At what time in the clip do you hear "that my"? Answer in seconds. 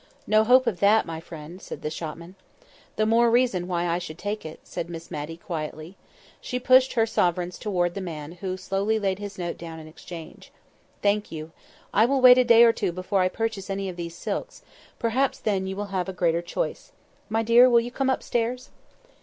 0.79-1.19